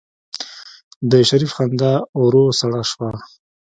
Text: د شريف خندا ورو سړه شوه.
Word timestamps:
د 1.11 1.11
شريف 1.29 1.51
خندا 1.57 1.93
ورو 2.21 2.43
سړه 2.59 2.81
شوه. 2.91 3.11